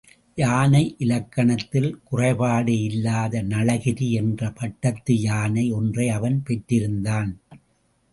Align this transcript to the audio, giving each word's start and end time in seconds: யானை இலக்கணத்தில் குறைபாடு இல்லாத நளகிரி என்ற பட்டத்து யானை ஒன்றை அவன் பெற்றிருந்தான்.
யானை 0.37 0.95
இலக்கணத்தில் 0.97 1.99
குறைபாடு 2.03 2.81
இல்லாத 2.81 3.43
நளகிரி 3.43 4.07
என்ற 4.11 4.49
பட்டத்து 4.51 5.15
யானை 5.21 5.71
ஒன்றை 5.71 6.09
அவன் 6.09 6.43
பெற்றிருந்தான். 6.49 7.31